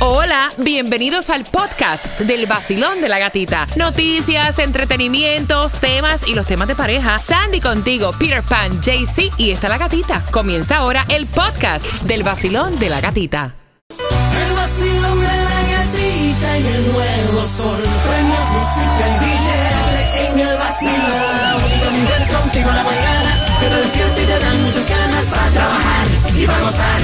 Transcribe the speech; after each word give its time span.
Hola, 0.00 0.52
bienvenidos 0.58 1.28
al 1.28 1.44
podcast 1.44 2.20
del 2.20 2.46
vacilón 2.46 3.00
de 3.00 3.08
la 3.08 3.18
gatita. 3.18 3.66
Noticias, 3.74 4.60
entretenimientos, 4.60 5.74
temas 5.74 6.28
y 6.28 6.36
los 6.36 6.46
temas 6.46 6.68
de 6.68 6.76
pareja. 6.76 7.18
Sandy 7.18 7.60
contigo, 7.60 8.12
Peter 8.16 8.44
Pan, 8.44 8.80
JC 8.80 9.32
y 9.38 9.50
está 9.50 9.68
la 9.68 9.76
gatita. 9.76 10.24
Comienza 10.30 10.76
ahora 10.76 11.04
el 11.08 11.26
podcast 11.26 11.84
del 12.02 12.22
vacilón 12.22 12.78
de 12.78 12.90
la 12.90 13.00
gatita. 13.00 13.56
El 13.90 14.54
vacilón 14.54 15.18
de 15.18 15.26
la 15.26 15.62
gatita 15.68 16.58
y 16.58 16.66
el 16.68 16.92
nuevo 16.92 17.44
sol. 17.44 17.82
Premios, 17.82 18.48
música 18.52 19.04
y 19.08 19.18
billete 19.24 20.28
en 20.28 20.38
el 20.48 20.56
vacilón. 20.58 21.60
Convierte 21.84 22.34
contigo 22.34 22.70
la 22.70 22.84
mañana, 22.84 23.58
que 23.58 23.66
te 23.66 23.74
despierta 23.74 24.22
y 24.22 24.26
te 24.26 24.38
dan 24.38 24.62
muchas 24.62 24.88
ganas 24.88 25.24
para 25.24 25.48
trabajar 25.50 26.06
y 26.36 26.46
para 26.46 26.60
gozar. 26.60 27.00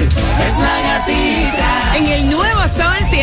Es 0.47 0.59
la 0.59 0.84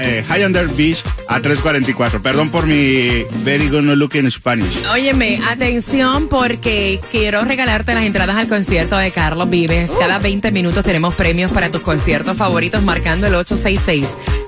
eh, 0.00 0.24
Highlander 0.28 0.68
Beach 0.68 1.02
a 1.28 1.40
344. 1.40 2.22
Perdón 2.22 2.50
por 2.50 2.66
mi 2.66 3.24
very 3.44 3.68
good 3.68 3.82
no 3.82 3.94
look 3.94 4.14
in 4.14 4.30
Spanish. 4.30 4.84
Óyeme, 4.90 5.40
atención 5.48 6.28
porque 6.28 7.00
quiero 7.10 7.44
regalarte 7.44 7.94
las 7.94 8.04
entradas 8.04 8.36
al 8.36 8.48
concierto 8.48 8.96
de 8.96 9.10
Carlos 9.10 9.48
Vives. 9.50 9.90
Cada 9.98 10.18
20 10.18 10.50
minutos 10.50 10.84
tenemos 10.84 11.14
premios 11.14 11.52
para 11.52 11.70
tus 11.70 11.82
conciertos 11.82 12.36
favoritos 12.36 12.82
marcando 12.82 13.26
el 13.26 13.34
866. 13.34 14.06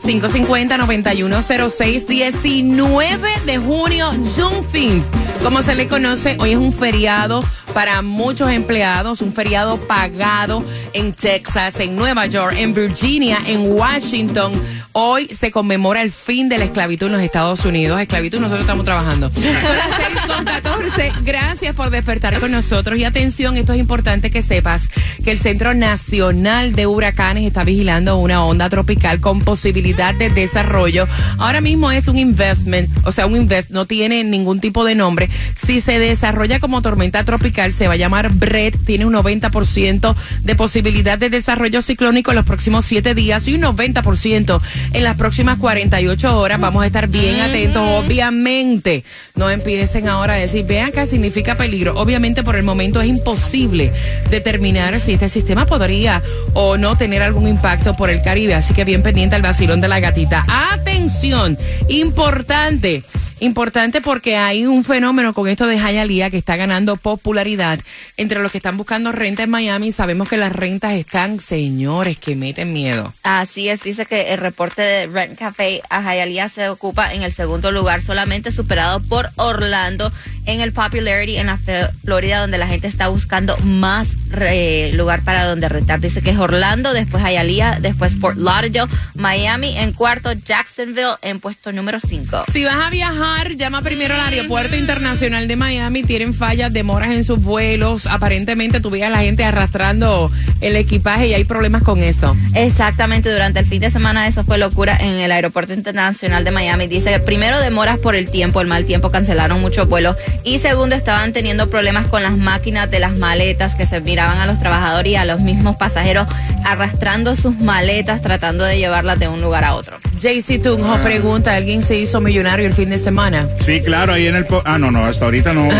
550-9106, 0.08 2.06
19 2.06 3.28
de 3.44 3.58
junio, 3.58 4.10
Juneteenth. 4.34 5.04
Como 5.42 5.62
se 5.62 5.74
le 5.74 5.86
conoce, 5.86 6.38
hoy 6.40 6.52
es 6.52 6.56
un 6.56 6.72
feriado 6.72 7.44
para 7.74 8.00
muchos 8.00 8.50
empleados, 8.50 9.20
un 9.20 9.34
feriado 9.34 9.76
pagado 9.76 10.64
en 10.94 11.12
Texas, 11.12 11.78
en 11.80 11.94
Nueva 11.94 12.24
York, 12.24 12.54
en 12.56 12.72
Virginia, 12.72 13.38
en 13.46 13.70
Washington. 13.70 14.52
Hoy 14.92 15.28
se 15.38 15.50
conmemora 15.50 16.02
el 16.02 16.10
fin 16.10 16.48
de 16.48 16.58
la 16.58 16.64
esclavitud 16.64 17.06
en 17.06 17.12
los 17.12 17.22
Estados 17.22 17.64
Unidos. 17.64 18.00
Esclavitud, 18.00 18.40
nosotros 18.40 18.62
estamos 18.62 18.84
trabajando. 18.84 19.30
Son 19.34 19.42
las 19.44 19.90
6 19.96 20.18
con 20.26 20.44
14. 20.44 21.12
Gracias 21.24 21.74
por 21.74 21.90
despertar 21.90 22.40
con 22.40 22.50
nosotros. 22.50 22.98
Y 22.98 23.04
atención, 23.04 23.56
esto 23.56 23.72
es 23.72 23.78
importante 23.78 24.30
que 24.30 24.42
sepas 24.42 24.88
que 25.22 25.30
el 25.30 25.38
Centro 25.38 25.74
Nacional 25.74 26.74
de 26.74 26.86
Huracanes 26.86 27.44
está 27.44 27.64
vigilando 27.64 28.16
una 28.16 28.44
onda 28.44 28.68
tropical 28.68 29.20
con 29.20 29.40
posibilidad 29.40 30.14
de 30.14 30.30
desarrollo. 30.30 31.06
Ahora 31.38 31.60
mismo 31.60 31.90
es 31.90 32.08
un 32.08 32.18
investment, 32.18 32.88
o 33.06 33.12
sea, 33.12 33.26
un 33.26 33.36
invest, 33.36 33.70
no 33.70 33.86
tiene 33.86 34.24
ningún 34.24 34.60
tipo 34.60 34.84
de 34.84 34.94
nombre. 34.94 35.28
Si 35.66 35.80
se 35.80 35.98
desarrolla 35.98 36.60
como 36.60 36.82
tormenta 36.82 37.24
tropical, 37.24 37.72
se 37.72 37.88
va 37.88 37.94
a 37.94 37.96
llamar 37.96 38.30
Brett. 38.30 38.76
Tiene 38.84 39.06
un 39.06 39.14
90% 39.14 40.14
de 40.42 40.54
posibilidad 40.56 41.18
de 41.18 41.30
desarrollo 41.30 41.82
ciclónico 41.82 42.30
en 42.30 42.36
los 42.36 42.46
próximos 42.46 42.86
siete 42.86 43.14
días 43.14 43.46
y 43.48 43.54
un 43.54 43.62
90% 43.62 44.60
en 44.92 45.04
las 45.04 45.16
próximas 45.16 45.58
48 45.58 46.38
horas. 46.38 46.60
Vamos 46.60 46.82
a 46.82 46.86
estar 46.86 47.08
bien 47.08 47.40
atentos. 47.40 47.82
Obviamente, 48.04 49.04
no 49.34 49.50
empiecen 49.50 50.08
ahora 50.08 50.34
a 50.34 50.36
decir, 50.36 50.64
vean 50.66 50.92
qué 50.92 51.06
significa 51.06 51.54
peligro. 51.54 51.94
Obviamente, 51.96 52.42
por 52.42 52.56
el 52.56 52.62
momento 52.62 53.00
es 53.00 53.08
imposible 53.08 53.92
determinar 54.30 55.00
si 55.00 55.12
este 55.12 55.28
sistema 55.28 55.66
podría 55.66 56.22
o 56.54 56.76
no 56.76 56.96
tener 56.96 57.22
algún 57.22 57.46
impacto 57.46 57.94
por 57.94 58.10
el 58.10 58.22
Caribe. 58.22 58.54
Así 58.54 58.74
que 58.74 58.84
bien 58.84 59.02
pendiente 59.02 59.36
al 59.36 59.42
vacilón 59.42 59.80
de 59.80 59.88
la 59.88 60.00
gatita. 60.00 60.44
Atención, 60.48 61.58
importante. 61.88 63.02
Importante 63.40 64.00
porque 64.00 64.36
hay 64.36 64.66
un 64.66 64.84
fenómeno 64.84 65.32
con 65.32 65.48
esto 65.48 65.66
de 65.66 65.76
Hialeah 65.76 66.30
que 66.30 66.38
está 66.38 66.56
ganando 66.56 66.96
popularidad 66.96 67.78
entre 68.16 68.40
los 68.40 68.50
que 68.50 68.58
están 68.58 68.76
buscando 68.76 69.12
renta 69.12 69.44
en 69.44 69.50
Miami. 69.50 69.92
Sabemos 69.92 70.28
que 70.28 70.36
las 70.36 70.52
rentas 70.52 70.94
están, 70.94 71.38
señores, 71.38 72.18
que 72.18 72.34
meten 72.34 72.72
miedo. 72.72 73.14
Así 73.22 73.68
es, 73.68 73.82
dice 73.82 74.06
que 74.06 74.32
el 74.32 74.38
reporte 74.38 74.82
de 74.82 75.06
Rent 75.06 75.38
Café 75.38 75.82
a 75.88 76.02
Hialeah 76.02 76.48
se 76.48 76.68
ocupa 76.68 77.14
en 77.14 77.22
el 77.22 77.32
segundo 77.32 77.70
lugar, 77.70 78.02
solamente 78.02 78.50
superado 78.50 79.00
por 79.00 79.30
Orlando 79.36 80.12
en 80.46 80.60
el 80.60 80.72
popularity 80.72 81.36
en 81.36 81.46
la 81.46 81.58
Florida, 82.04 82.40
donde 82.40 82.58
la 82.58 82.66
gente 82.66 82.88
está 82.88 83.08
buscando 83.08 83.56
más 83.58 84.08
eh, 84.40 84.90
lugar 84.94 85.22
para 85.22 85.44
donde 85.44 85.68
rentar. 85.68 86.00
Dice 86.00 86.22
que 86.22 86.30
es 86.30 86.38
Orlando, 86.38 86.92
después 86.92 87.22
Hialeah, 87.22 87.80
después 87.80 88.16
Fort 88.16 88.36
Lauderdale, 88.36 88.90
Miami 89.14 89.76
en 89.76 89.92
cuarto, 89.92 90.32
Jacksonville 90.32 91.16
en 91.22 91.38
puesto 91.38 91.70
número 91.70 92.00
5. 92.00 92.44
Si 92.50 92.64
vas 92.64 92.76
a 92.76 92.90
viajar, 92.90 93.27
llama 93.58 93.82
primero 93.82 94.14
al 94.14 94.20
Aeropuerto 94.20 94.76
Internacional 94.76 95.48
de 95.48 95.56
Miami. 95.56 96.04
Tienen 96.04 96.32
fallas, 96.32 96.72
demoras 96.72 97.10
en 97.10 97.24
sus 97.24 97.42
vuelos. 97.42 98.06
Aparentemente 98.06 98.80
tú 98.80 98.88
veías 98.88 99.08
a 99.08 99.10
la 99.10 99.18
gente 99.18 99.44
arrastrando 99.44 100.30
el 100.60 100.76
equipaje 100.76 101.26
y 101.26 101.34
hay 101.34 101.44
problemas 101.44 101.82
con 101.82 102.02
eso. 102.02 102.36
Exactamente, 102.54 103.30
durante 103.32 103.60
el 103.60 103.66
fin 103.66 103.80
de 103.80 103.90
semana 103.90 104.28
eso 104.28 104.44
fue 104.44 104.56
locura 104.58 104.96
en 104.98 105.18
el 105.18 105.32
Aeropuerto 105.32 105.74
Internacional 105.74 106.44
de 106.44 106.50
Miami. 106.52 106.86
Dice 106.86 107.10
que 107.10 107.20
primero 107.20 107.60
demoras 107.60 107.98
por 107.98 108.14
el 108.14 108.30
tiempo, 108.30 108.60
el 108.60 108.68
mal 108.68 108.84
tiempo, 108.84 109.10
cancelaron 109.10 109.60
muchos 109.60 109.88
vuelos. 109.88 110.16
Y 110.44 110.58
segundo, 110.60 110.94
estaban 110.94 111.32
teniendo 111.32 111.68
problemas 111.68 112.06
con 112.06 112.22
las 112.22 112.36
máquinas 112.36 112.90
de 112.90 113.00
las 113.00 113.16
maletas 113.16 113.74
que 113.74 113.86
se 113.86 114.00
miraban 114.00 114.38
a 114.38 114.46
los 114.46 114.60
trabajadores 114.60 115.12
y 115.12 115.16
a 115.16 115.24
los 115.24 115.40
mismos 115.40 115.76
pasajeros 115.76 116.28
arrastrando 116.64 117.34
sus 117.34 117.56
maletas, 117.58 118.22
tratando 118.22 118.64
de 118.64 118.78
llevarlas 118.78 119.18
de 119.18 119.28
un 119.28 119.40
lugar 119.40 119.64
a 119.64 119.74
otro. 119.74 119.98
JC 120.20 120.60
Tunjo 120.60 120.96
pregunta, 120.98 121.54
¿alguien 121.54 121.82
se 121.82 121.98
hizo 121.98 122.20
millonario 122.20 122.66
el 122.66 122.72
fin 122.72 122.90
de 122.90 122.98
semana? 122.98 123.17
Sí, 123.60 123.80
claro, 123.80 124.12
ahí 124.12 124.26
en 124.26 124.36
el... 124.36 124.44
po- 124.44 124.62
ah, 124.64 124.78
no, 124.78 124.90
no, 124.90 125.04
hasta 125.04 125.24
ahorita 125.24 125.52
no. 125.52 125.64
No, 125.66 125.72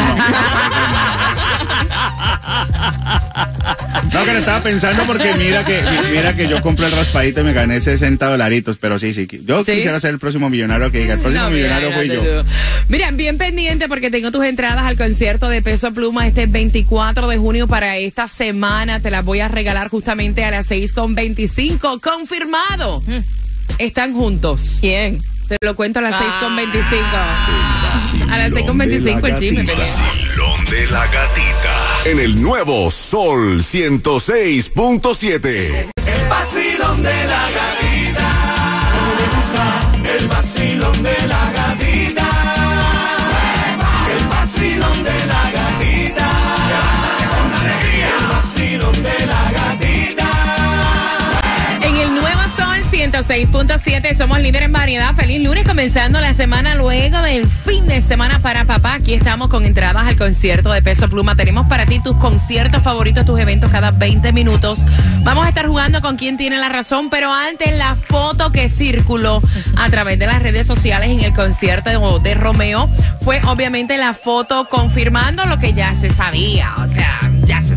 No, 4.13 4.25
que 4.25 4.33
lo 4.33 4.39
estaba 4.39 4.63
pensando 4.63 5.05
porque 5.07 5.35
mira 5.35 5.65
que 5.65 5.83
mira 6.13 6.35
que 6.35 6.49
yo 6.49 6.61
compré 6.63 6.87
el 6.87 6.93
raspadito 6.93 7.41
y 7.41 7.45
me 7.45 7.53
gané 7.53 7.81
60 7.81 8.27
dolaritos, 8.29 8.79
pero 8.79 8.99
sí, 8.99 9.13
sí. 9.13 9.29
Yo 9.45 9.63
¿Sí? 9.65 9.73
quisiera 9.73 10.01
ser 10.01 10.11
el 10.11 10.19
próximo 10.19 10.49
millonario 10.51 10.91
que 10.91 10.99
diga, 11.01 11.15
el 11.15 11.21
próximo 11.21 11.45
No, 11.45 11.51
millonario 11.51 11.93
fui 11.93 12.09
yo. 12.09 12.43
tú. 12.43 12.49
Mira, 12.89 13.11
bien 13.13 13.39
pendiente 13.39 13.89
porque 13.89 14.11
tengo 14.11 14.31
tus 14.33 14.45
entradas 14.45 14.83
al 14.83 14.97
concierto 14.97 15.49
de 15.49 15.63
Peso 15.63 15.93
Pluma 15.93 16.27
este 16.27 16.47
24 16.47 17.29
de 17.29 17.37
junio 17.37 17.67
para 17.69 17.97
esta 17.97 18.29
semana. 18.29 19.01
Te 19.01 19.11
las 19.11 19.25
voy 19.25 19.41
a 19.41 19.49
regalar 19.49 19.89
justamente 19.89 20.45
a 20.45 20.51
las 20.51 20.71
6.25. 20.71 22.01
Confirmado. 22.01 23.03
Están 23.79 24.15
juntos. 24.15 24.79
¿Quién? 24.81 25.19
Te 25.49 25.57
lo 25.63 25.75
cuento 25.75 25.99
a 26.01 26.03
las 26.03 26.15
6.25. 26.15 28.29
A 28.31 28.39
las 28.39 28.53
6.25 28.53 29.29
el 29.29 29.39
chisme. 29.39 29.65
Vacilón 29.65 30.65
de 30.67 30.87
la 30.89 31.07
gatita. 31.07 32.03
En 32.05 32.21
el 32.21 32.43
nuevo 32.43 32.91
Sol 32.91 33.61
106.7. 33.61 35.25
El 35.25 35.89
vacilón 36.29 37.03
de 37.03 37.25
la 37.25 37.51
gatita. 37.51 37.68
106.7 53.19 54.17
somos 54.17 54.39
líderes 54.39 54.67
en 54.67 54.73
variedad. 54.73 55.13
Feliz 55.13 55.43
lunes 55.43 55.67
comenzando 55.67 56.21
la 56.21 56.35
semana 56.35 56.77
luego 56.77 57.21
del 57.21 57.49
fin 57.49 57.85
de 57.89 58.01
semana 58.01 58.39
para 58.39 58.65
papá. 58.65 58.95
Aquí 58.95 59.13
estamos 59.13 59.49
con 59.49 59.65
entradas 59.65 60.07
al 60.07 60.17
concierto 60.17 60.71
de 60.71 60.83
Peso 60.83 61.09
Pluma. 61.09 61.35
Tenemos 61.35 61.67
para 61.67 61.85
ti 61.85 62.01
tus 62.01 62.17
conciertos 62.19 62.81
favoritos, 62.81 63.27
tus 63.27 63.41
eventos 63.41 63.73
cada 63.73 63.91
20 63.91 64.33
minutos. 64.33 64.79
Vamos 65.25 65.47
a 65.47 65.49
estar 65.49 65.67
jugando 65.67 66.01
con 66.01 66.17
quién 66.17 66.37
tiene 66.37 66.59
la 66.59 66.69
razón, 66.69 67.11
pero 67.11 67.33
antes 67.33 67.77
la 67.77 67.97
foto 67.97 68.53
que 68.53 68.69
circuló 68.69 69.43
a 69.77 69.91
través 69.91 70.21
de 70.21 70.27
las 70.27 70.41
redes 70.41 70.69
sociales 70.69 71.09
en 71.09 71.19
el 71.21 71.35
concierto 71.35 72.21
de, 72.21 72.35
Romeo 72.35 72.89
fue 73.23 73.41
obviamente 73.47 73.97
la 73.97 74.15
foto 74.15 74.69
confirmando 74.69 75.45
lo 75.47 75.59
que 75.59 75.73
ya 75.73 75.93
se 75.97 76.09
sabía. 76.09 76.73
O 76.77 76.87
sea, 76.87 77.19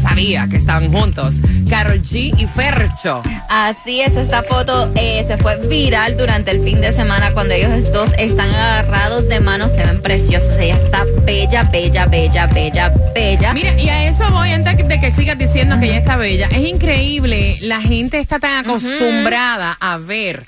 sabía 0.02 0.48
que 0.50 0.58
estaban 0.58 0.92
juntos. 0.92 1.36
Carol 1.70 2.02
G 2.02 2.34
y 2.38 2.48
Fercho. 2.48 3.22
Así 3.50 4.02
es, 4.02 4.16
esta 4.16 4.44
foto 4.44 4.92
eh, 4.96 5.24
se 5.28 5.38
fue 5.38 5.58
viral 5.68 6.18
durante 6.18 6.52
el 6.52 6.64
fin 6.64 6.82
de 6.82 6.92
semana 6.92 7.32
cuando 7.32 7.54
ellos 7.54 7.92
dos 7.92 8.10
están 8.18 8.50
agarrados 8.50 9.28
de 9.30 9.40
manos, 9.40 9.72
se 9.72 9.86
ven 9.86 10.02
preciosos. 10.02 10.58
Ella 10.58 10.76
está 10.76 11.06
bella, 11.26 11.64
bella, 11.64 12.06
bella, 12.06 12.48
bella, 12.48 12.94
bella. 13.14 13.54
Mira, 13.54 13.80
y 13.80 13.90
a 13.90 14.10
eso 14.10 14.30
voy 14.32 14.50
antes 14.52 14.88
de 14.88 15.00
que 15.00 15.12
sigas 15.12 15.38
diciendo 15.38 15.80
que 15.80 15.86
ella 15.86 16.00
está 16.00 16.18
bella. 16.18 16.48
Es 16.52 16.68
increíble, 16.68 17.58
la 17.62 17.82
gente 17.82 18.20
está 18.20 18.40
tan 18.40 18.66
acostumbrada 18.66 19.78
a 19.80 19.98
ver 19.98 20.44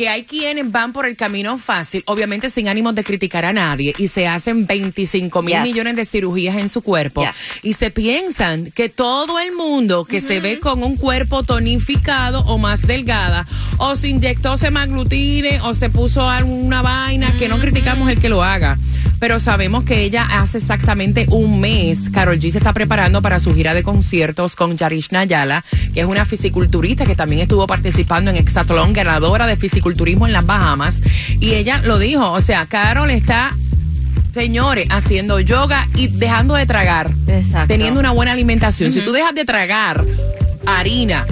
que 0.00 0.08
hay 0.08 0.22
quienes 0.22 0.72
van 0.72 0.94
por 0.94 1.04
el 1.04 1.14
camino 1.14 1.58
fácil, 1.58 2.02
obviamente 2.06 2.48
sin 2.48 2.68
ánimos 2.68 2.94
de 2.94 3.04
criticar 3.04 3.44
a 3.44 3.52
nadie, 3.52 3.92
y 3.98 4.08
se 4.08 4.26
hacen 4.26 4.66
25 4.66 5.42
mil 5.42 5.56
Yes. 5.56 5.62
millones 5.62 5.94
de 5.94 6.06
cirugías 6.06 6.56
en 6.56 6.70
su 6.70 6.80
cuerpo, 6.80 7.22
Yes. 7.22 7.34
y 7.62 7.74
se 7.74 7.90
piensan 7.90 8.70
que 8.70 8.88
todo 8.88 9.38
el 9.38 9.52
mundo 9.52 10.06
que 10.06 10.22
se 10.22 10.40
ve 10.40 10.58
con 10.58 10.82
un 10.82 10.96
cuerpo 10.96 11.42
tonificado 11.42 12.40
o 12.46 12.56
más 12.56 12.80
delgada, 12.86 13.46
o 13.76 13.94
se 13.94 14.08
inyectó 14.08 14.56
semaglutine, 14.56 15.60
o 15.64 15.74
se 15.74 15.90
puso 15.90 16.26
alguna 16.26 16.80
vaina, 16.80 17.36
que 17.38 17.50
no 17.50 17.58
criticamos 17.58 18.08
el 18.08 18.18
que 18.18 18.30
lo 18.30 18.42
haga, 18.42 18.78
pero 19.18 19.38
sabemos 19.38 19.84
que 19.84 20.00
ella 20.02 20.26
hace 20.40 20.56
exactamente 20.56 21.26
un 21.28 21.60
mes, 21.60 22.08
Carol 22.08 22.38
G 22.40 22.52
se 22.52 22.56
está 22.56 22.72
preparando 22.72 23.20
para 23.20 23.38
su 23.38 23.54
gira 23.54 23.74
de 23.74 23.82
conciertos 23.82 24.56
con 24.56 24.78
Yarish 24.78 25.08
Nayala, 25.10 25.62
que 25.92 26.00
es 26.00 26.06
una 26.06 26.24
fisiculturista 26.24 27.04
que 27.04 27.14
también 27.14 27.42
estuvo 27.42 27.66
participando 27.66 28.30
en 28.30 28.38
Exatlón, 28.38 28.94
ganadora 28.94 29.46
de 29.46 29.56
fisiculturismo 29.56 29.89
en 30.26 30.32
las 30.32 30.46
Bahamas, 30.46 31.00
y 31.40 31.54
ella 31.54 31.80
lo 31.84 31.98
dijo, 31.98 32.30
o 32.32 32.40
sea, 32.40 32.66
Carol 32.66 33.10
está 33.10 33.52
señores, 34.32 34.88
haciendo 34.90 35.40
yoga 35.40 35.86
y 35.94 36.08
dejando 36.08 36.54
de 36.54 36.66
tragar. 36.66 37.10
Exacto. 37.26 37.68
Teniendo 37.68 38.00
una 38.00 38.12
buena 38.12 38.32
alimentación. 38.32 38.92
Si 38.92 39.00
tú 39.00 39.12
dejas 39.12 39.34
de 39.34 39.44
tragar 39.44 40.04
harina, 40.66 41.26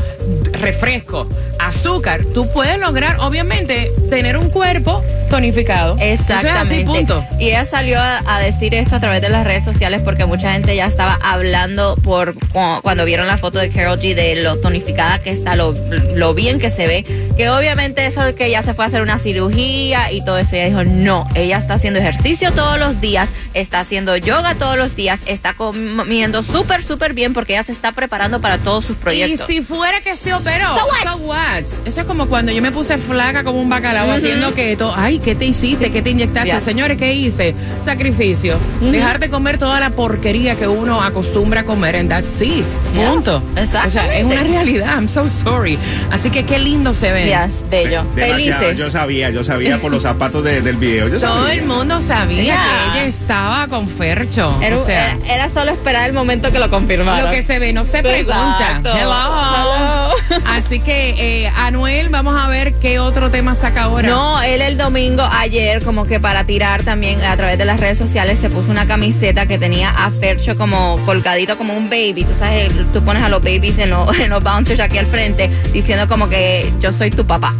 refresco, 0.52 1.28
azúcar, 1.58 2.24
tú 2.34 2.48
puedes 2.52 2.78
lograr, 2.78 3.18
obviamente, 3.20 3.92
tener 4.10 4.36
un 4.36 4.50
cuerpo 4.50 5.04
tonificado. 5.28 5.96
Exactamente. 6.00 6.48
Eso 6.48 6.64
es 6.64 6.72
así, 6.72 6.84
punto. 6.84 7.24
Y 7.38 7.48
ella 7.48 7.64
salió 7.64 8.00
a, 8.00 8.20
a 8.26 8.40
decir 8.40 8.74
esto 8.74 8.96
a 8.96 9.00
través 9.00 9.20
de 9.20 9.28
las 9.28 9.44
redes 9.46 9.64
sociales 9.64 10.02
porque 10.02 10.24
mucha 10.26 10.52
gente 10.52 10.74
ya 10.74 10.86
estaba 10.86 11.18
hablando 11.22 11.96
por 12.02 12.34
cu- 12.34 12.80
cuando 12.82 13.04
vieron 13.04 13.26
la 13.26 13.38
foto 13.38 13.58
de 13.58 13.70
Carol 13.70 13.98
G 13.98 14.14
de 14.14 14.36
lo 14.42 14.58
tonificada 14.58 15.18
que 15.20 15.30
está, 15.30 15.56
lo, 15.56 15.74
lo 16.14 16.34
bien 16.34 16.58
que 16.58 16.70
se 16.70 16.86
ve. 16.86 17.04
Que 17.36 17.50
obviamente 17.50 18.04
eso 18.06 18.22
de 18.22 18.34
que 18.34 18.46
ella 18.46 18.62
se 18.62 18.74
fue 18.74 18.84
a 18.84 18.88
hacer 18.88 19.02
una 19.02 19.18
cirugía 19.18 20.10
y 20.12 20.24
todo 20.24 20.38
eso. 20.38 20.56
Ella 20.56 20.66
dijo, 20.66 20.84
no, 20.84 21.26
ella 21.34 21.58
está 21.58 21.74
haciendo 21.74 22.00
ejercicio 22.00 22.50
todos 22.52 22.78
los 22.78 23.00
días, 23.00 23.28
está 23.54 23.80
haciendo 23.80 24.16
yoga 24.16 24.54
todos 24.56 24.76
los 24.76 24.96
días, 24.96 25.20
está 25.26 25.54
comiendo 25.54 26.42
súper, 26.42 26.82
súper 26.82 27.12
bien 27.14 27.34
porque 27.34 27.52
ella 27.52 27.62
se 27.62 27.72
está 27.72 27.92
preparando 27.92 28.40
para 28.40 28.58
todos 28.58 28.84
sus 28.86 28.96
Y 28.96 29.00
proyectos. 29.00 29.46
si 29.46 29.60
fuera 29.60 30.00
que 30.00 30.16
se 30.16 30.34
operó, 30.34 30.66
So 30.76 30.86
what? 30.86 31.12
so 31.12 31.16
what? 31.18 31.64
Eso 31.86 32.00
es 32.00 32.06
como 32.06 32.26
cuando 32.26 32.50
yo 32.52 32.60
me 32.62 32.72
puse 32.72 32.98
flaca 32.98 33.44
como 33.44 33.60
un 33.60 33.68
bacalao 33.68 34.10
haciendo 34.10 34.52
keto. 34.54 34.92
Ay, 34.96 35.17
¿qué 35.20 35.34
te 35.34 35.44
hiciste? 35.46 35.90
¿Qué 35.90 36.02
te 36.02 36.10
inyectaste? 36.10 36.60
Señores, 36.60 36.98
¿qué 36.98 37.12
hice? 37.14 37.54
Sacrificio. 37.84 38.56
Dejar 38.80 39.18
de 39.18 39.28
comer 39.30 39.58
toda 39.58 39.80
la 39.80 39.90
porquería 39.90 40.54
que 40.56 40.68
uno 40.68 41.02
acostumbra 41.02 41.60
a 41.60 41.64
comer 41.64 41.94
en 41.96 42.08
that's 42.08 42.40
it. 42.40 42.64
Punto. 42.94 43.42
O 43.86 43.90
sea, 43.90 44.16
es 44.18 44.24
una 44.24 44.42
realidad. 44.42 44.94
I'm 44.96 45.08
so 45.08 45.28
sorry. 45.28 45.78
Así 46.10 46.30
que 46.30 46.44
qué 46.44 46.58
lindo 46.58 46.94
se 46.94 47.10
ve. 47.12 47.26
Yes, 47.26 47.50
bello. 47.70 48.04
Demasiado, 48.14 48.60
Felices. 48.60 48.76
yo 48.78 48.90
sabía, 48.90 49.30
yo 49.30 49.44
sabía 49.44 49.78
por 49.78 49.90
los 49.90 50.02
zapatos 50.02 50.42
de- 50.44 50.60
del 50.60 50.76
video. 50.76 51.08
Yo 51.08 51.18
Todo 51.20 51.44
sabía. 51.46 51.60
el 51.60 51.66
mundo 51.66 52.00
sabía 52.00 52.56
que 52.92 52.98
ella 53.00 53.04
estaba 53.08 53.66
con 53.68 53.88
Fercho. 53.88 54.56
Era, 54.62 54.76
o 54.76 54.84
sea, 54.84 55.16
era- 55.24 55.34
era 55.34 55.48
solo 55.50 55.70
esperar 55.70 56.06
el 56.08 56.12
momento 56.14 56.50
que 56.52 56.58
lo 56.58 56.70
confirmaran. 56.70 57.24
lo 57.26 57.30
que 57.30 57.42
se 57.42 57.58
ve 57.58 57.72
no 57.72 57.84
se 57.84 58.00
pregunta. 58.02 58.80
Hello. 58.84 58.94
Hello. 58.98 60.08
Así 60.46 60.80
que, 60.80 61.14
eh, 61.44 61.50
Anuel, 61.56 62.08
vamos 62.08 62.40
a 62.40 62.48
ver 62.48 62.74
qué 62.74 62.98
otro 62.98 63.30
tema 63.30 63.54
saca 63.54 63.84
ahora. 63.84 64.08
No, 64.08 64.42
él 64.42 64.60
el 64.62 64.76
domingo 64.76 65.07
ayer 65.16 65.82
como 65.82 66.04
que 66.06 66.20
para 66.20 66.44
tirar 66.44 66.82
también 66.82 67.22
a 67.22 67.36
través 67.36 67.56
de 67.58 67.64
las 67.64 67.80
redes 67.80 67.96
sociales 67.98 68.38
se 68.38 68.50
puso 68.50 68.70
una 68.70 68.86
camiseta 68.86 69.46
que 69.46 69.58
tenía 69.58 69.90
a 69.90 70.10
Fercho 70.10 70.56
como 70.56 70.98
colgadito 71.06 71.56
como 71.56 71.74
un 71.74 71.88
baby. 71.88 72.24
Tú 72.24 72.32
sabes, 72.38 72.72
tú 72.92 73.02
pones 73.02 73.22
a 73.22 73.28
los 73.28 73.42
babies 73.42 73.78
en, 73.78 73.90
los- 73.90 74.16
en 74.20 74.30
los 74.30 74.42
bouncers 74.42 74.80
aquí 74.80 74.98
al 74.98 75.06
frente 75.06 75.48
diciendo 75.72 76.06
como 76.08 76.28
que 76.28 76.70
yo 76.80 76.92
soy 76.92 77.10
tu 77.10 77.24
papá. 77.26 77.54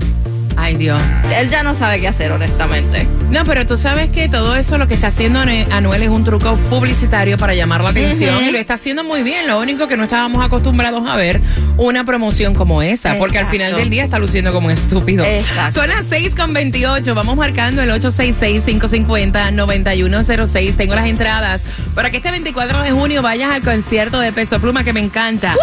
Ay, 0.61 0.75
Dios. 0.75 1.00
Él 1.35 1.49
ya 1.50 1.62
no 1.62 1.73
sabe 1.75 2.00
qué 2.00 2.09
hacer, 2.09 2.33
honestamente. 2.33 3.07
No, 3.31 3.45
pero 3.45 3.65
tú 3.65 3.79
sabes 3.79 4.11
que 4.11 4.29
todo 4.29 4.57
eso 4.57 4.77
lo 4.77 4.88
que 4.88 4.95
está 4.95 5.07
haciendo 5.07 5.38
Anuel 5.41 6.03
es 6.03 6.09
un 6.09 6.25
truco 6.25 6.57
publicitario 6.69 7.38
para 7.38 7.55
llamar 7.55 7.85
la 7.85 7.91
atención 7.91 8.43
y 8.45 8.50
lo 8.50 8.59
está 8.59 8.75
haciendo 8.75 9.05
muy 9.05 9.23
bien. 9.23 9.47
Lo 9.47 9.61
único 9.61 9.87
que 9.87 9.97
no 9.97 10.03
estábamos 10.05 10.45
acostumbrados 10.45 11.07
a 11.07 11.15
ver 11.15 11.41
una 11.77 12.03
promoción 12.05 12.55
como 12.55 12.83
esa, 12.83 13.19
porque 13.19 13.38
al 13.38 13.47
final 13.47 13.77
del 13.77 13.88
día 13.88 14.03
está 14.03 14.19
luciendo 14.19 14.53
como 14.53 14.67
un 14.67 14.73
estúpido. 14.73 15.25
Exacto. 15.25 15.79
Son 15.81 15.91
las 15.91 16.07
6 16.07 16.35
con 16.35 16.53
28. 16.53 17.15
Vamos 17.15 17.37
marcando 17.37 17.83
el 17.83 17.91
866-550-9106. 17.91 20.77
Tengo 20.77 20.97
las 20.97 21.07
entradas 21.07 21.62
para 21.95 22.11
que 22.11 22.17
este 22.17 22.33
24 22.33 22.83
de 22.83 22.91
junio 22.91 23.23
vayas 23.23 23.53
al 23.53 23.62
concierto 23.62 24.19
de 24.19 24.33
Peso 24.33 24.61
Pluma 24.61 24.83
que 24.83 24.93
me 24.93 24.99
encanta. 25.00 25.55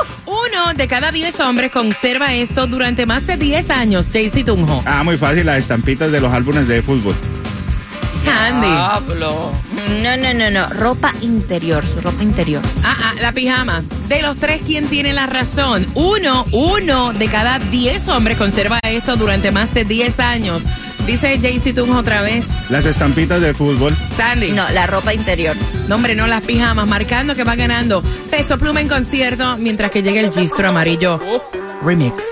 Uno 0.48 0.74
de 0.74 0.88
cada 0.88 1.12
10 1.12 1.40
hombres 1.40 1.72
conserva 1.72 2.34
esto 2.34 2.68
durante 2.68 3.06
más 3.06 3.26
de 3.28 3.38
10 3.38 3.70
años. 3.70 4.08
Jaycee 4.12 4.44
Tunjo. 4.44 4.84
Ah, 4.86 5.04
muy 5.04 5.18
fácil, 5.18 5.46
las 5.46 5.60
estampitas 5.60 6.12
de 6.12 6.22
los 6.22 6.34
álbumes 6.34 6.68
de 6.68 6.82
fútbol. 6.82 7.16
Sandy. 8.24 8.68
No, 10.02 10.18
no, 10.18 10.34
no, 10.34 10.50
no. 10.50 10.70
Ropa 10.70 11.14
interior, 11.22 11.86
su 11.86 12.02
ropa 12.02 12.24
interior. 12.24 12.62
Ah, 12.84 12.96
ah, 13.00 13.14
la 13.22 13.32
pijama. 13.32 13.84
De 14.08 14.22
los 14.22 14.38
tres, 14.38 14.62
¿quién 14.66 14.88
tiene 14.88 15.14
la 15.14 15.28
razón? 15.28 15.86
Uno, 15.94 16.46
uno 16.52 17.14
de 17.14 17.28
cada 17.28 17.60
diez 17.60 18.08
hombres 18.08 18.38
conserva 18.38 18.80
esto 18.84 19.16
durante 19.16 19.52
más 19.52 19.74
de 19.74 19.86
10 19.86 20.20
años. 20.20 20.64
Dice 21.06 21.40
Jaycee 21.40 21.74
Tunjo 21.74 22.00
otra 22.00 22.22
vez. 22.22 22.46
Las 22.70 22.86
estampitas 22.86 23.40
de 23.42 23.54
fútbol. 23.54 23.96
Sandy. 24.18 24.52
No, 24.52 24.68
la 24.72 24.88
ropa 24.88 25.14
interior. 25.14 25.56
No, 25.88 25.96
hombre, 25.96 26.16
no 26.16 26.26
las 26.26 26.44
pijamas, 26.44 26.88
marcando 26.88 27.36
que 27.36 27.44
va 27.44 27.56
ganando. 27.56 28.02
Peso 28.32 28.58
Pluma 28.58 28.82
en 28.82 28.88
concierto 28.88 29.58
mientras 29.58 29.92
que 29.92 30.02
llega 30.02 30.20
el 30.20 30.34
gistro 30.34 30.70
amarillo. 30.70 31.20
Remix. 31.84 32.24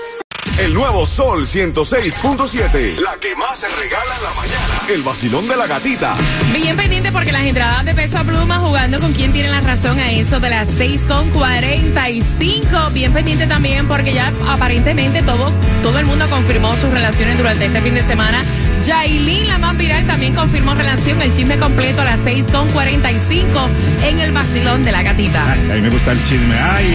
El 0.58 0.72
nuevo 0.72 1.04
Sol 1.04 1.46
106.7. 1.46 3.00
La 3.00 3.16
que 3.16 3.34
más 3.34 3.58
se 3.58 3.66
regala 3.68 4.14
en 4.16 4.22
la 4.22 4.30
mañana. 4.34 4.80
El 4.88 5.02
vacilón 5.02 5.48
de 5.48 5.56
la 5.56 5.66
gatita. 5.66 6.14
Bien 6.52 6.76
pendiente 6.76 7.10
porque 7.10 7.32
las 7.32 7.42
entradas 7.42 7.84
de 7.84 7.92
Peso 7.92 8.22
Pluma 8.24 8.58
jugando 8.58 9.00
con 9.00 9.12
quién 9.14 9.32
tiene 9.32 9.50
la 9.50 9.60
razón 9.60 9.98
a 9.98 10.12
eso 10.12 10.38
de 10.38 10.50
las 10.50 10.68
6 10.76 11.06
con 11.08 11.28
45. 11.30 12.90
Bien 12.92 13.12
pendiente 13.12 13.48
también 13.48 13.88
porque 13.88 14.14
ya 14.14 14.32
aparentemente 14.48 15.22
todo, 15.22 15.50
todo 15.82 15.98
el 15.98 16.06
mundo 16.06 16.28
confirmó 16.30 16.76
sus 16.76 16.90
relaciones 16.90 17.36
durante 17.36 17.66
este 17.66 17.80
fin 17.80 17.94
de 17.94 18.02
semana. 18.04 18.44
Yailin, 18.86 19.48
la 19.48 19.58
más 19.58 19.76
viral, 19.78 20.06
también 20.06 20.34
confirmó 20.34 20.74
relación. 20.74 21.20
El 21.22 21.32
chisme 21.34 21.58
completo 21.58 22.02
a 22.02 22.04
las 22.04 22.20
6 22.24 22.46
con 22.52 22.68
45 22.70 23.68
en 24.06 24.20
el 24.20 24.32
vacilón 24.32 24.82
de 24.84 24.92
la 24.92 25.02
gatita. 25.02 25.52
A 25.52 25.56
mí 25.56 25.80
me 25.80 25.90
gusta 25.90 26.12
el 26.12 26.24
chisme. 26.24 26.54
Ay, 26.58 26.93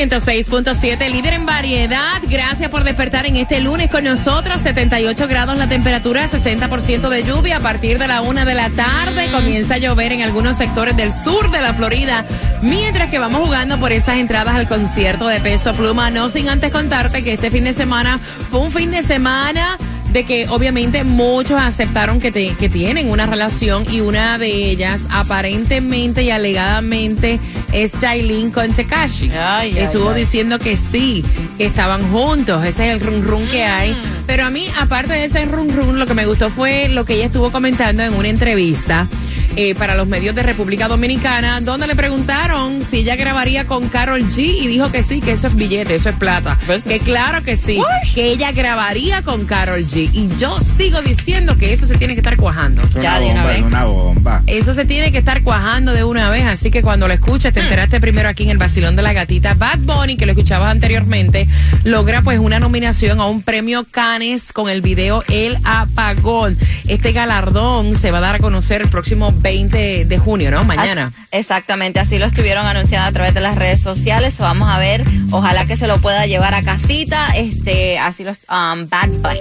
106.7, 0.00 1.10
líder 1.10 1.34
en 1.34 1.44
variedad. 1.44 2.22
Gracias 2.26 2.70
por 2.70 2.84
despertar 2.84 3.26
en 3.26 3.36
este 3.36 3.60
lunes 3.60 3.90
con 3.90 4.02
nosotros. 4.02 4.58
78 4.62 5.28
grados 5.28 5.58
la 5.58 5.68
temperatura, 5.68 6.26
60% 6.26 7.10
de 7.10 7.22
lluvia. 7.22 7.58
A 7.58 7.60
partir 7.60 7.98
de 7.98 8.08
la 8.08 8.22
una 8.22 8.46
de 8.46 8.54
la 8.54 8.70
tarde 8.70 9.30
comienza 9.30 9.74
a 9.74 9.78
llover 9.78 10.12
en 10.12 10.22
algunos 10.22 10.56
sectores 10.56 10.96
del 10.96 11.12
sur 11.12 11.50
de 11.50 11.60
la 11.60 11.74
Florida. 11.74 12.24
Mientras 12.62 13.10
que 13.10 13.18
vamos 13.18 13.42
jugando 13.42 13.78
por 13.78 13.92
esas 13.92 14.16
entradas 14.16 14.54
al 14.54 14.66
concierto 14.66 15.28
de 15.28 15.38
Peso 15.40 15.74
Pluma. 15.74 16.10
No 16.10 16.30
sin 16.30 16.48
antes 16.48 16.72
contarte 16.72 17.22
que 17.22 17.34
este 17.34 17.50
fin 17.50 17.64
de 17.64 17.74
semana 17.74 18.18
fue 18.50 18.60
un 18.60 18.72
fin 18.72 18.90
de 18.90 19.02
semana 19.02 19.76
de 20.12 20.24
que 20.24 20.48
obviamente 20.48 21.04
muchos 21.04 21.60
aceptaron 21.60 22.20
que, 22.20 22.32
te- 22.32 22.54
que 22.54 22.68
tienen 22.68 23.10
una 23.10 23.26
relación 23.26 23.84
y 23.90 24.00
una 24.00 24.38
de 24.38 24.48
ellas 24.70 25.02
aparentemente 25.10 26.22
y 26.22 26.30
alegadamente 26.30 27.38
es 27.72 28.00
Shailene 28.00 28.50
con 28.52 28.72
Tekashi. 28.72 29.30
Ay, 29.30 29.78
Estuvo 29.78 30.10
ay. 30.10 30.20
diciendo 30.20 30.58
que 30.58 30.76
sí, 30.76 31.24
que 31.58 31.66
estaban 31.66 32.10
juntos, 32.12 32.64
ese 32.64 32.90
es 32.92 33.00
el 33.02 33.06
run 33.06 33.22
run 33.22 33.46
que 33.48 33.64
hay. 33.64 33.96
Pero 34.26 34.44
a 34.44 34.50
mí, 34.50 34.66
aparte 34.78 35.12
de 35.12 35.24
ese 35.24 35.44
run 35.44 35.68
run, 35.74 35.98
lo 35.98 36.06
que 36.06 36.14
me 36.14 36.26
gustó 36.26 36.50
fue 36.50 36.88
lo 36.88 37.04
que 37.04 37.14
ella 37.14 37.26
estuvo 37.26 37.50
comentando 37.50 38.02
en 38.02 38.14
una 38.14 38.28
entrevista 38.28 39.08
eh, 39.56 39.74
para 39.74 39.94
los 39.94 40.06
medios 40.06 40.34
de 40.34 40.42
República 40.42 40.88
Dominicana, 40.88 41.60
donde 41.60 41.86
le 41.86 41.94
preguntaron 41.96 42.82
si 42.88 42.98
ella 42.98 43.16
grabaría 43.16 43.66
con 43.66 43.88
Carol 43.88 44.22
G 44.22 44.38
y 44.38 44.66
dijo 44.68 44.90
que 44.90 45.02
sí, 45.02 45.20
que 45.20 45.32
eso 45.32 45.46
es 45.48 45.54
billete, 45.56 45.94
eso 45.94 46.08
es 46.10 46.16
plata. 46.16 46.58
Que 46.86 46.98
claro 47.00 47.42
que 47.42 47.56
sí, 47.56 47.80
que 48.14 48.26
ella 48.26 48.52
grabaría 48.52 49.22
con 49.22 49.44
Carol 49.46 49.80
G. 49.84 50.10
Y 50.12 50.28
yo 50.38 50.56
sigo 50.76 51.02
diciendo 51.02 51.56
que 51.56 51.72
eso 51.72 51.86
se 51.86 51.96
tiene 51.96 52.14
que 52.14 52.20
estar 52.20 52.36
cuajando. 52.36 52.82
es 52.82 52.94
Ya, 52.94 53.18
una 53.18 53.20
de 53.20 53.30
una 53.30 53.42
bomba, 53.42 53.52
es 53.52 53.56
vez. 53.62 53.64
una 53.72 53.84
bomba. 53.84 54.42
Eso 54.46 54.74
se 54.74 54.84
tiene 54.84 55.12
que 55.12 55.18
estar 55.18 55.42
cuajando 55.42 55.92
de 55.92 56.04
una 56.04 56.30
vez, 56.30 56.44
así 56.46 56.70
que 56.70 56.82
cuando 56.82 57.08
lo 57.08 57.14
escuches, 57.14 57.52
te 57.52 57.60
enteraste 57.60 58.00
primero 58.00 58.28
aquí 58.28 58.44
en 58.44 58.50
el 58.50 58.58
Basilón 58.58 58.96
de 58.96 59.02
la 59.02 59.12
Gatita. 59.12 59.54
Bad 59.54 59.78
Bunny, 59.80 60.16
que 60.16 60.26
lo 60.26 60.32
escuchabas 60.32 60.70
anteriormente, 60.70 61.46
logra 61.84 62.22
pues 62.22 62.38
una 62.38 62.58
nominación 62.60 63.20
a 63.20 63.26
un 63.26 63.42
premio 63.42 63.84
Cannes 63.90 64.52
con 64.52 64.68
el 64.68 64.80
video 64.82 65.22
El 65.28 65.58
Apagón. 65.64 66.56
Este 66.88 67.12
galardón 67.12 67.96
se 67.98 68.10
va 68.10 68.18
a 68.18 68.20
dar 68.22 68.34
a 68.36 68.38
conocer 68.38 68.82
el 68.82 68.88
próximo 68.88 69.32
20 69.40 70.04
de 70.04 70.18
junio, 70.18 70.50
¿no? 70.50 70.64
Mañana. 70.64 71.12
Exactamente, 71.32 72.00
así 72.00 72.18
lo 72.18 72.26
estuvieron 72.26 72.66
anunciando 72.66 73.08
a 73.08 73.12
través 73.12 73.34
de 73.34 73.40
las 73.40 73.54
redes 73.56 73.80
sociales. 73.80 74.34
So, 74.34 74.42
vamos 74.42 74.68
a 74.68 74.78
ver, 74.78 75.02
ojalá 75.30 75.64
que 75.66 75.76
se 75.76 75.86
lo 75.86 75.98
pueda 75.98 76.26
llevar 76.26 76.54
a 76.54 76.62
casita. 76.62 77.28
Este, 77.36 77.98
así 77.98 78.24
los 78.24 78.36
um, 78.48 78.88
Bad 78.88 79.08
Bunny. 79.08 79.40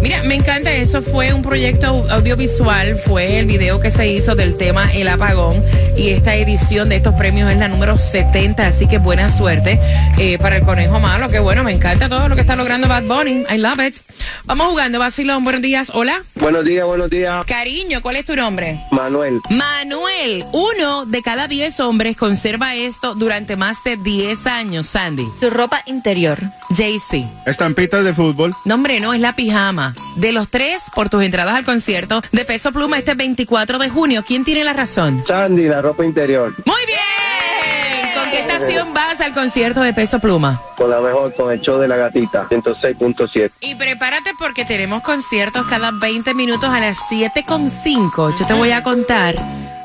Mira, 0.00 0.22
me 0.24 0.36
encanta 0.36 0.72
eso. 0.72 1.02
Fue 1.02 1.32
un 1.32 1.42
proyecto 1.42 1.86
au- 1.88 2.10
audiovisual. 2.10 2.96
Fue 2.96 3.38
el 3.38 3.46
video 3.46 3.80
que 3.80 3.90
se 3.90 4.08
hizo 4.08 4.34
del 4.34 4.56
tema 4.56 4.92
El 4.92 5.08
Apagón. 5.08 5.62
Y 5.96 6.10
esta 6.10 6.34
edición 6.36 6.88
de 6.88 6.96
estos 6.96 7.14
premios 7.14 7.50
es 7.50 7.58
la 7.58 7.68
número 7.68 7.96
70. 7.96 8.66
Así 8.66 8.86
que 8.86 8.98
buena 8.98 9.30
suerte 9.32 9.78
eh, 10.18 10.38
para 10.38 10.56
el 10.56 10.62
conejo 10.62 11.00
malo. 11.00 11.28
Que 11.28 11.38
bueno, 11.40 11.64
me 11.64 11.72
encanta 11.72 12.08
todo 12.08 12.28
lo 12.28 12.34
que 12.36 12.42
está 12.42 12.54
logrando 12.56 12.86
Bad 12.88 13.04
Bunny. 13.04 13.44
I 13.52 13.58
love 13.58 13.80
it. 13.80 13.96
Vamos 14.44 14.68
jugando, 14.68 14.98
Basilón. 14.98 15.42
Buenos 15.44 15.62
días. 15.62 15.90
Hola. 15.94 16.22
Buenos 16.36 16.64
días, 16.64 16.86
buenos 16.86 17.10
días. 17.10 17.44
Cariño, 17.46 18.00
¿cuál 18.02 18.16
es 18.16 18.26
tu 18.26 18.36
nombre? 18.36 18.78
Manuel, 18.90 19.33
Manuel. 19.50 20.44
Uno 20.52 21.06
de 21.06 21.22
cada 21.22 21.48
10 21.48 21.80
hombres 21.80 22.16
conserva 22.16 22.74
esto 22.74 23.14
durante 23.14 23.56
más 23.56 23.82
de 23.84 23.96
10 23.96 24.46
años, 24.46 24.86
Sandy. 24.86 25.26
Su 25.40 25.50
ropa 25.50 25.82
interior. 25.86 26.38
JC. 26.70 27.24
Estampitas 27.46 28.04
de 28.04 28.14
fútbol. 28.14 28.54
No, 28.64 28.74
hombre, 28.74 29.00
no, 29.00 29.14
es 29.14 29.20
la 29.20 29.36
pijama. 29.36 29.94
De 30.16 30.32
los 30.32 30.48
tres, 30.48 30.82
por 30.94 31.08
tus 31.08 31.22
entradas 31.22 31.54
al 31.54 31.64
concierto 31.64 32.22
de 32.32 32.44
Peso 32.44 32.72
Pluma 32.72 32.98
este 32.98 33.14
24 33.14 33.78
de 33.78 33.88
junio, 33.88 34.24
¿quién 34.26 34.44
tiene 34.44 34.64
la 34.64 34.72
razón? 34.72 35.22
Sandy, 35.26 35.68
la 35.68 35.82
ropa 35.82 36.04
interior. 36.04 36.54
Muy 36.64 36.86
bien. 36.86 36.98
¿Con 38.64 38.70
qué 38.70 38.76
estación 38.76 38.94
vas 38.94 39.20
al 39.20 39.32
concierto 39.32 39.80
de 39.80 39.92
Peso 39.92 40.18
Pluma? 40.18 40.60
Con 40.76 40.90
la 40.90 41.00
mejor, 41.00 41.32
con 41.34 41.52
el 41.52 41.60
show 41.60 41.78
de 41.78 41.88
la 41.88 41.96
gatita, 41.96 42.48
106.7. 42.48 43.50
Y 43.60 43.74
prepárate 43.74 44.30
porque 44.38 44.64
tenemos 44.64 45.02
conciertos 45.02 45.66
cada 45.66 45.90
20 45.92 46.32
minutos 46.34 46.70
a 46.70 46.80
las 46.80 46.96
7.5. 47.10 48.38
Yo 48.38 48.46
te 48.46 48.54
voy 48.54 48.72
a 48.72 48.82
contar 48.82 49.34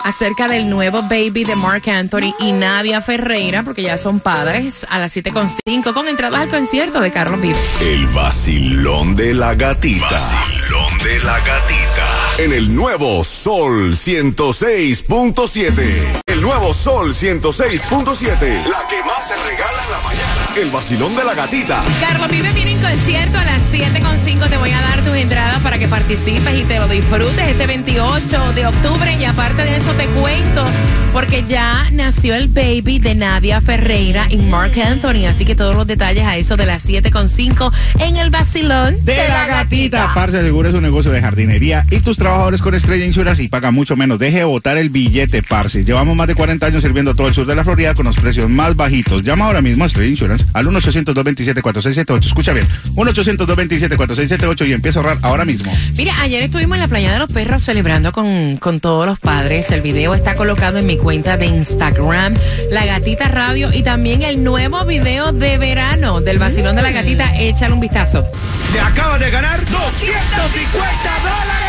acerca 0.04 0.48
del 0.48 0.70
nuevo 0.70 1.02
baby 1.04 1.44
de 1.44 1.56
Mark 1.56 1.88
Anthony 1.90 2.34
y 2.40 2.54
Nadia 2.54 3.02
Ferreira, 3.02 3.64
porque 3.64 3.84
ya 3.84 3.98
son 3.98 4.22
padres, 4.22 4.88
a 4.90 5.00
las 5.00 5.16
7.5 5.16 5.94
con 5.94 6.08
entradas 6.08 6.42
al 6.42 6.50
concierto 6.50 7.00
de 7.02 7.12
Carlos 7.12 7.42
Vives. 7.42 7.60
El 7.82 8.08
vacilón 8.08 9.16
de 9.16 9.34
la 9.34 9.56
gatita. 9.56 10.10
Vacilón 10.10 10.98
de 11.00 11.20
la 11.20 11.38
gatita. 11.40 12.08
En 12.38 12.54
el 12.54 12.74
nuevo 12.74 13.24
Sol 13.24 13.94
106.7. 13.94 16.22
El 16.40 16.46
nuevo 16.46 16.74
Sol 16.74 17.14
106.7. 17.14 18.64
La 18.70 18.88
que 18.88 19.04
más 19.04 19.28
se 19.28 19.36
regala 19.36 19.84
en 19.84 19.92
la 19.92 20.00
mañana. 20.06 20.40
El 20.56 20.70
vacilón 20.70 21.14
de 21.18 21.26
la 21.26 21.36
gatita. 21.36 21.84
Carlos 22.00 22.30
Vive 22.30 22.54
viene 22.54 22.72
en 22.76 22.82
concierto 22.82 23.38
a 23.38 23.44
las 23.44 23.62
7.5. 23.74 24.50
Te 24.50 24.56
voy 24.56 24.72
a 24.72 24.80
dar 24.80 25.04
tus 25.04 25.16
entradas 25.16 25.62
para 25.62 25.78
que 25.78 25.90
participes 25.90 26.58
y 26.58 26.64
te 26.64 26.80
lo 26.80 26.88
disfrutes 26.88 27.46
este 27.46 27.68
28 27.68 28.54
de 28.54 28.68
octubre. 28.68 29.18
Y 29.20 29.26
aparte 29.26 29.64
de 29.64 29.76
eso, 29.76 29.92
te 29.96 30.08
cuento, 30.08 30.64
porque 31.12 31.44
ya 31.46 31.90
nació 31.92 32.36
el 32.36 32.48
baby 32.48 33.00
de 33.00 33.16
Nadia 33.16 33.60
Ferreira 33.60 34.28
y 34.30 34.38
Mark 34.38 34.80
Anthony. 34.80 35.26
Así 35.28 35.44
que 35.44 35.56
todos 35.56 35.76
los 35.76 35.88
detalles 35.88 36.24
a 36.24 36.38
eso 36.38 36.56
de 36.56 36.66
las 36.66 36.88
7.5 36.88 37.70
en 38.00 38.16
el 38.16 38.30
vacilón 38.30 39.04
De, 39.04 39.28
la, 39.28 39.46
gatita. 39.46 40.14
Parce 40.14 40.42
Seguro 40.42 40.70
es 40.70 40.74
un 40.74 40.84
negocio 40.84 41.12
de 41.12 41.20
jardinería 41.20 41.86
y 41.92 42.00
tus 42.00 42.18
trabajadores 42.18 42.62
con 42.62 42.76
Estrella 42.76 43.06
Insurance 43.06 43.44
y 43.44 43.50
pagan 43.50 43.74
mucho 43.74 43.98
menos. 43.98 44.20
Deje 44.20 44.38
de 44.38 44.44
botar 44.46 44.78
el 44.78 44.90
billete, 44.90 45.44
Parce. 45.44 45.84
Llevamos 45.84 46.16
más 46.16 46.29
de 46.30 46.36
40 46.36 46.64
años 46.66 46.84
sirviendo 46.84 47.12
a 47.12 47.14
todo 47.16 47.28
el 47.28 47.34
sur 47.34 47.46
de 47.48 47.56
la 47.56 47.64
Florida 47.64 47.96
con 47.96 48.06
los 48.06 48.16
precios 48.16 48.48
más 48.50 48.76
bajitos. 48.76 49.24
Llama 49.24 49.46
ahora 49.46 49.62
mismo 49.62 49.84
a 49.84 49.88
Estrella 49.88 50.10
Insurance 50.10 50.46
al 50.54 50.68
1-800-227-4678. 50.68 52.26
Escucha 52.26 52.54
bien, 52.54 52.68
1-800-227-4678 52.96 54.68
y 54.68 54.74
empieza 54.74 55.00
a 55.00 55.02
ahorrar 55.02 55.18
ahora 55.24 55.44
mismo. 55.44 55.74
Mira, 55.98 56.14
ayer 56.22 56.44
estuvimos 56.44 56.76
en 56.76 56.82
la 56.82 56.88
playa 56.88 57.12
de 57.12 57.20
los 57.20 57.32
perros 57.32 57.64
celebrando 57.64 58.12
con, 58.12 58.58
con 58.58 58.80
todos 58.80 59.08
los 59.08 59.20
padres. 59.20 59.72
El 59.72 59.82
video 59.82 60.14
está 60.14 60.36
colocado 60.36 60.78
en 60.78 60.86
mi 60.86 60.98
cuenta 60.98 61.36
de 61.36 61.48
Instagram, 61.48 62.36
La 62.72 62.86
Gatita 62.86 63.28
Radio, 63.28 63.74
y 63.74 63.82
también 63.82 64.22
el 64.22 64.44
nuevo 64.44 64.86
video 64.86 65.32
de 65.32 65.58
verano 65.58 66.22
del 66.22 66.38
vacilón 66.38 66.76
de 66.76 66.84
la 66.84 66.92
gatita. 66.92 67.36
Échale 67.36 67.74
un 67.74 67.80
vistazo. 67.80 68.24
Te 68.72 68.80
acabas 68.80 69.20
de 69.20 69.32
ganar 69.32 69.60
250 69.60 69.80
dólares. 71.24 71.69